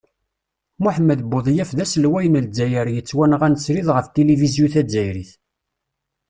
Muḥemmed 0.83 1.19
Buḍyaf 1.31 1.69
d 1.77 1.79
aselway 1.83 2.25
n 2.29 2.41
lezzayer 2.45 2.87
yettwanɣan 2.95 3.55
srid 3.63 3.87
ɣef 3.95 4.05
tilivizyu 4.07 4.67
tazzayrit. 4.73 5.31